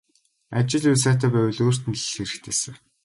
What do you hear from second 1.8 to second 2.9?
нь л хэрэгтэйсэн.